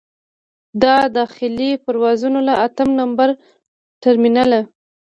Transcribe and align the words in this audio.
د 0.81 0.83
داخلي 1.17 1.71
پروازونو 1.83 2.39
له 2.47 2.53
اتم 2.65 2.89
نمبر 3.01 3.29
ټرمینله. 4.03 4.61